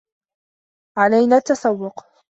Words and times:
علينا 0.97 1.35
التسوق. 1.37 2.05